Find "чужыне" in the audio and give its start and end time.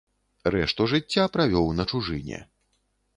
1.91-2.39